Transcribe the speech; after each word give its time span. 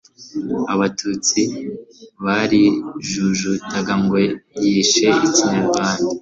abatutsi 0.73 1.41
barijujuta 2.23 3.79
ngo 4.03 4.17
yishe 4.65 5.07
ikinyarwanda 5.27 6.03